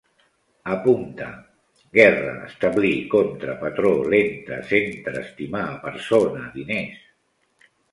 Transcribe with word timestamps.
Apunta: 0.75 1.27
guerra, 1.97 2.31
establir, 2.47 2.95
contra, 3.13 3.55
patró, 3.61 3.93
lenta, 4.15 4.59
centre, 4.73 5.15
estimar, 5.29 5.69
persona, 5.87 6.51
diners 6.59 7.73